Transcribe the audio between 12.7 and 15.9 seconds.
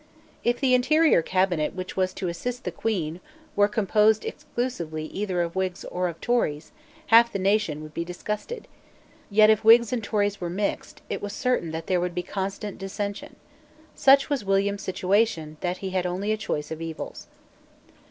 dissension. Such was William's situation that